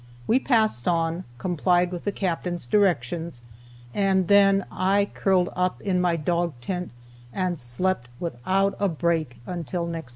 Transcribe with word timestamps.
We 0.25 0.39
passed 0.39 0.87
on, 0.87 1.25
complied 1.37 1.91
with 1.91 2.05
the 2.05 2.11
Captain's 2.11 2.65
directions, 2.65 3.43
and 3.93 4.27
then 4.29 4.65
I 4.71 5.05
curled 5.13 5.49
up 5.55 5.79
in 5.79 6.01
my 6.01 6.15
dog 6.15 6.53
tent 6.59 6.89
and 7.31 7.59
slept 7.59 8.09
without 8.19 8.75
a 8.79 8.87
break 8.89 9.37
until 9.45 9.85
next 9.85 9.93
morning. 9.93 10.05